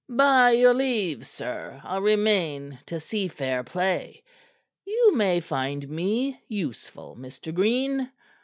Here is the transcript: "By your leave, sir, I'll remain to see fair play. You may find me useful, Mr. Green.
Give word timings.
"By 0.09 0.53
your 0.53 0.73
leave, 0.73 1.27
sir, 1.27 1.79
I'll 1.83 2.01
remain 2.01 2.79
to 2.87 2.99
see 2.99 3.27
fair 3.27 3.63
play. 3.63 4.23
You 4.83 5.13
may 5.15 5.39
find 5.41 5.87
me 5.89 6.41
useful, 6.47 7.15
Mr. 7.15 7.53
Green. 7.53 8.11